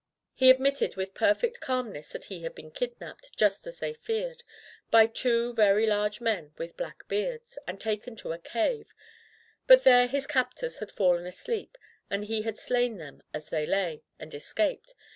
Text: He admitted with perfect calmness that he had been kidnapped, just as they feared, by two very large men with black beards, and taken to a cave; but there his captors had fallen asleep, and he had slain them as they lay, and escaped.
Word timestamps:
He 0.33 0.49
admitted 0.49 0.95
with 0.95 1.13
perfect 1.13 1.59
calmness 1.61 2.09
that 2.09 2.23
he 2.23 2.41
had 2.41 2.55
been 2.55 2.71
kidnapped, 2.71 3.37
just 3.37 3.67
as 3.67 3.77
they 3.77 3.93
feared, 3.93 4.41
by 4.89 5.05
two 5.05 5.53
very 5.53 5.85
large 5.85 6.19
men 6.19 6.55
with 6.57 6.75
black 6.75 7.07
beards, 7.07 7.59
and 7.67 7.79
taken 7.79 8.15
to 8.15 8.31
a 8.31 8.39
cave; 8.39 8.95
but 9.67 9.83
there 9.83 10.07
his 10.07 10.25
captors 10.25 10.79
had 10.79 10.89
fallen 10.91 11.27
asleep, 11.27 11.77
and 12.09 12.25
he 12.25 12.41
had 12.41 12.57
slain 12.57 12.97
them 12.97 13.21
as 13.31 13.49
they 13.49 13.67
lay, 13.67 14.01
and 14.17 14.33
escaped. 14.33 14.95